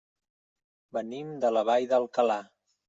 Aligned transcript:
Venim 0.99 1.31
de 1.45 1.55
la 1.57 1.67
Vall 1.71 1.87
d'Alcalà. 1.95 2.43